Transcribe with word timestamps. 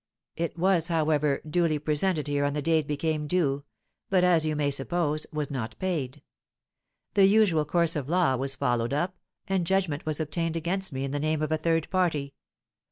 It 0.35 0.57
was, 0.57 0.87
however, 0.87 1.41
duly 1.47 1.77
presented 1.77 2.27
here 2.27 2.43
on 2.43 2.53
the 2.53 2.61
day 2.63 2.79
it 2.79 2.87
became 2.87 3.27
due, 3.27 3.65
but, 4.09 4.23
as 4.23 4.47
you 4.47 4.55
may 4.55 4.71
suppose, 4.71 5.27
was 5.31 5.51
not 5.51 5.77
paid. 5.77 6.23
The 7.13 7.25
usual 7.27 7.65
course 7.65 7.95
of 7.95 8.09
law 8.09 8.35
was 8.35 8.55
followed 8.55 8.93
up, 8.93 9.15
and 9.47 9.63
judgment 9.67 10.07
was 10.07 10.19
obtained 10.19 10.55
against 10.55 10.91
me 10.91 11.03
in 11.03 11.11
the 11.11 11.19
name 11.19 11.43
of 11.43 11.51
a 11.51 11.57
third 11.57 11.87
party. 11.91 12.33